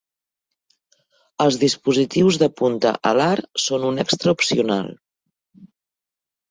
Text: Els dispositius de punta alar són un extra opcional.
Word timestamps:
Els 1.45 1.59
dispositius 1.65 2.39
de 2.45 2.49
punta 2.63 2.95
alar 3.13 3.31
són 3.69 3.87
un 3.93 4.05
extra 4.07 4.35
opcional. 4.39 4.93